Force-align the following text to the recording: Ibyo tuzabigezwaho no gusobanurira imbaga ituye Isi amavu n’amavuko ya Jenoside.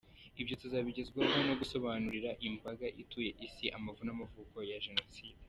Ibyo 0.41 0.53
tuzabigezwaho 0.61 1.37
no 1.47 1.53
gusobanurira 1.61 2.29
imbaga 2.47 2.87
ituye 3.01 3.29
Isi 3.45 3.65
amavu 3.77 4.01
n’amavuko 4.05 4.57
ya 4.71 4.79
Jenoside. 4.87 5.39